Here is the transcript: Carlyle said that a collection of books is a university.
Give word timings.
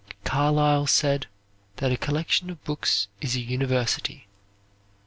Carlyle 0.23 0.87
said 0.87 1.27
that 1.75 1.91
a 1.91 1.95
collection 1.95 2.49
of 2.49 2.63
books 2.63 3.07
is 3.21 3.35
a 3.35 3.39
university. 3.39 4.25